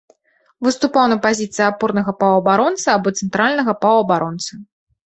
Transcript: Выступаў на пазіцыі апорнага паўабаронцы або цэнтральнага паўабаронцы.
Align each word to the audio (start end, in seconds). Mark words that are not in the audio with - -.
Выступаў 0.67 1.05
на 1.11 1.17
пазіцыі 1.27 1.63
апорнага 1.67 2.11
паўабаронцы 2.25 2.87
або 2.99 3.17
цэнтральнага 3.23 3.79
паўабаронцы. 3.87 4.53